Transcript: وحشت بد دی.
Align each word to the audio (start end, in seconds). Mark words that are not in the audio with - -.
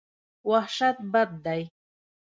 وحشت 0.49 0.95
بد 1.13 1.29
دی. 1.45 1.61